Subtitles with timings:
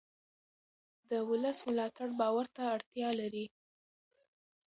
[1.09, 3.45] د ولس ملاتړ باور ته اړتیا لري